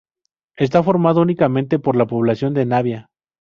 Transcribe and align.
Está 0.57 0.81
formado 0.81 1.21
únicamente 1.21 1.77
por 1.77 1.95
la 1.95 2.07
población 2.07 2.55
de 2.55 2.65
Navia. 2.65 3.09